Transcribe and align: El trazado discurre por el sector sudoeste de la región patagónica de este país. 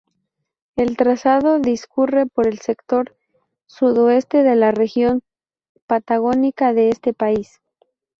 El 0.77 0.97
trazado 0.97 1.59
discurre 1.59 2.25
por 2.25 2.47
el 2.47 2.57
sector 2.57 3.15
sudoeste 3.67 4.41
de 4.41 4.55
la 4.55 4.71
región 4.71 5.21
patagónica 5.85 6.73
de 6.73 6.89
este 6.89 7.13
país. 7.13 7.61